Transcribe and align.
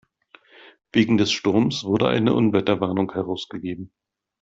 Wegen 0.91 1.19
des 1.19 1.31
Sturmes 1.31 1.83
wurde 1.83 2.07
eine 2.07 2.33
Unwetterwarnung 2.33 3.13
herausgegeben. 3.13 3.91